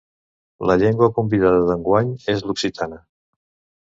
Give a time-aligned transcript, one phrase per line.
[0.69, 3.03] La llengua convidada d'enguany és l'occitana.